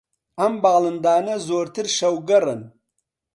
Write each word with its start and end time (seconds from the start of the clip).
ئەم 0.39 0.53
باڵندانە 0.63 1.35
زۆرتر 1.47 1.85
شەوگەڕن 1.97 2.61